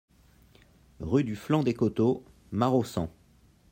Rue 0.99 1.23
du 1.23 1.35
Flanc 1.35 1.61
des 1.61 1.75
Côteaux, 1.75 2.25
Maraussan 2.51 3.11